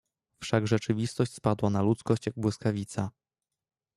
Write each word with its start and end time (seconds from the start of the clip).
"Wszak 0.43 0.67
rzeczywistość 0.67 1.33
spadła 1.33 1.69
na 1.69 1.81
ludzkość 1.81 2.25
jak 2.25 2.35
błyskawica." 2.35 3.09